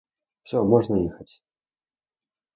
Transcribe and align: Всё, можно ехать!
Всё, 0.41 0.63
можно 0.63 0.95
ехать! 0.95 1.43